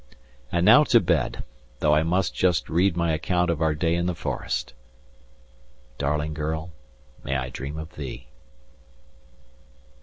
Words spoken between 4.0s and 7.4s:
the forest. Darling girl, may